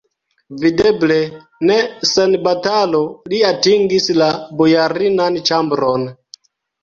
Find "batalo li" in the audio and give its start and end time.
2.47-3.41